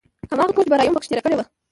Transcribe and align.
هماغه 0.31 0.53
کور 0.55 0.65
چې 0.65 0.71
برايي 0.71 0.89
به 0.89 0.93
مو 0.93 0.97
په 0.97 1.01
کښې 1.01 1.09
تېره 1.09 1.23
کړې 1.25 1.35
وه. 1.37 1.45